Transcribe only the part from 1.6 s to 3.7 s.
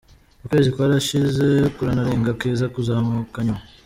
kuranarenga kiza kuzimuka nyuma.